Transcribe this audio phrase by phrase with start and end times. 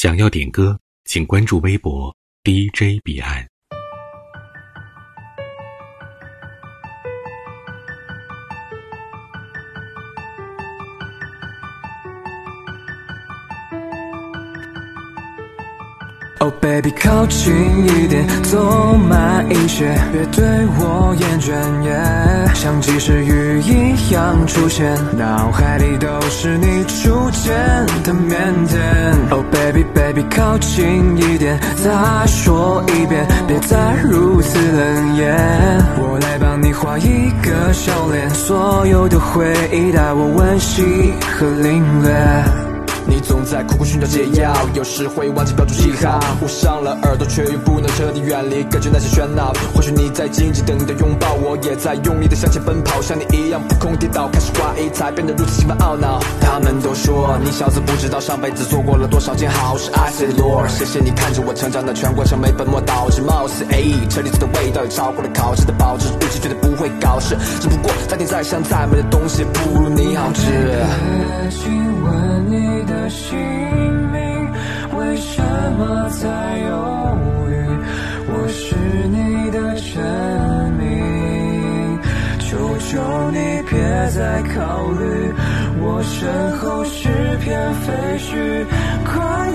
[0.00, 3.49] 想要点歌，请关注微博 DJ 彼岸。
[16.42, 17.52] Oh baby，靠近
[17.84, 20.42] 一点，走慢一些，别对
[20.78, 21.52] 我厌倦。
[22.54, 27.52] 像及时雨一样出现，脑海里都是你初见
[28.02, 28.78] 的腼腆。
[29.30, 35.36] Oh baby，baby，靠近一点，再说一遍，别再如此冷眼。
[35.98, 42.69] 我来帮你画一个笑脸，所有的回忆带我温习和领略。
[43.20, 46.18] 总在苦苦寻找解药，有时会忘记标注记号。
[46.42, 49.52] 捂上了耳朵，却又不能彻底远离，感觉那些喧闹。
[49.74, 56.20] 或许你在静静等待拥抱，我也在用力的向前奔跑，像你一样扑空跌倒，开始怀疑，才变得如此心烦懊恼。
[56.40, 59.90] 他们都说你小子不知道上辈子做过了多少件好事。
[59.92, 67.36] I say Lord，谢谢你看着我成长的全过程，没本末倒置，貌似 A，，车厘子的味道也超过了考试的保质，预期绝对不会搞事。
[67.60, 70.40] 只不过再甜再香再美的东西，不如你好吃。
[73.10, 73.36] 姓
[74.12, 74.52] 名
[74.96, 75.42] 为什
[75.76, 77.52] 么在犹豫？
[78.32, 78.76] 我是
[79.08, 81.98] 你的真名，
[82.38, 83.78] 求求你别
[84.10, 85.34] 再考虑，
[85.80, 87.08] 我身后是
[87.38, 88.64] 片废墟，
[89.04, 89.49] 快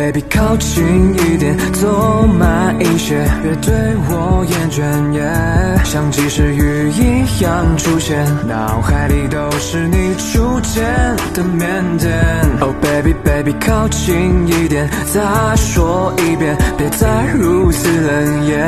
[0.00, 3.74] baby，靠近一点，走慢一些，别对
[4.08, 4.80] 我厌倦。
[5.12, 10.82] 耶像及时雨一样出现，脑海里都是你初见
[11.34, 12.08] 的腼腆。
[12.60, 15.20] Oh baby，baby，靠近一点，再
[15.56, 18.58] 说一遍，别再如此冷眼。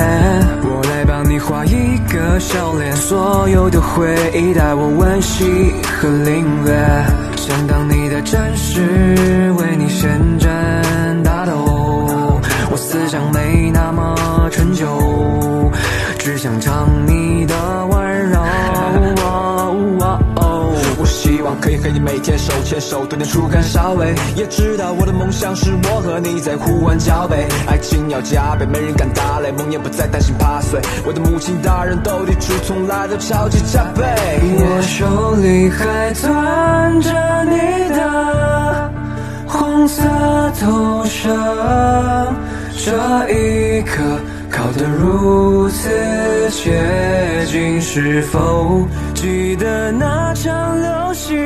[0.64, 6.74] 我来帮你画一个笑脸，所有的回忆带我温习和领略，
[7.36, 10.20] 想当你的战士，为你先
[13.52, 15.70] 没那么陈旧，
[16.18, 17.55] 只想尝你的
[17.86, 18.40] 温柔。
[20.98, 24.14] 我希望可以和你每天手牵手，多年初感稍微。
[24.36, 30.80] 也知道我的梦想是我和你在呼唤交杯，爱情要加倍，没人敢打雷，梦也不再担心怕碎。
[31.05, 34.02] 我的母亲大人斗地主，从来都超级加倍。
[34.40, 37.11] 我手里还攥着
[37.51, 38.90] 你的
[39.46, 40.02] 红色
[40.58, 41.92] 头绳。
[42.85, 42.91] 这
[43.31, 44.03] 一刻
[44.51, 45.89] 靠得如此
[46.51, 48.85] 接近，是否
[49.15, 51.39] 记得那场流星？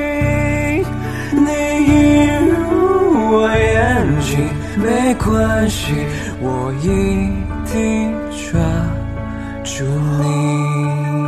[1.33, 1.53] 你
[1.85, 4.49] 映入我眼睛，
[4.83, 5.93] 没关系，
[6.41, 6.87] 我一
[7.71, 8.59] 定抓
[9.63, 9.85] 住
[10.23, 11.26] 你。